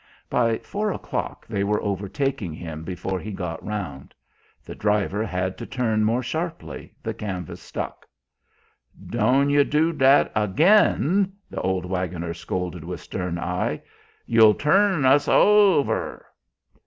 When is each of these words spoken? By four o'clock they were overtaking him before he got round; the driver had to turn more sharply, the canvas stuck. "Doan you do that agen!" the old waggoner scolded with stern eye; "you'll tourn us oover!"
By 0.31 0.57
four 0.57 0.91
o'clock 0.91 1.45
they 1.45 1.63
were 1.63 1.79
overtaking 1.83 2.53
him 2.55 2.83
before 2.83 3.19
he 3.19 3.31
got 3.31 3.63
round; 3.63 4.15
the 4.65 4.73
driver 4.73 5.23
had 5.23 5.59
to 5.59 5.67
turn 5.67 6.03
more 6.03 6.23
sharply, 6.23 6.95
the 7.03 7.13
canvas 7.13 7.61
stuck. 7.61 8.07
"Doan 8.99 9.51
you 9.51 9.63
do 9.63 9.93
that 9.93 10.31
agen!" 10.35 11.33
the 11.51 11.61
old 11.61 11.85
waggoner 11.85 12.33
scolded 12.33 12.83
with 12.83 12.99
stern 12.99 13.37
eye; 13.37 13.83
"you'll 14.25 14.55
tourn 14.55 15.05
us 15.05 15.27
oover!" 15.27 16.25